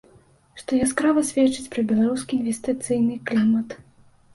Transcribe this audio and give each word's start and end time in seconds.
Што 0.61 0.79
яскрава 0.85 1.25
сведчыць 1.29 1.67
пра 1.77 1.81
беларускі 1.95 2.33
інвестыцыйны 2.41 3.23
клімат. 3.33 3.83